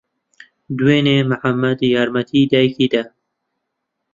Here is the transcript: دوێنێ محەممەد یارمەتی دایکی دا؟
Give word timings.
دوێنێ 0.77 1.17
محەممەد 1.31 1.79
یارمەتی 1.95 2.49
دایکی 2.51 2.87
دا؟ 2.93 3.03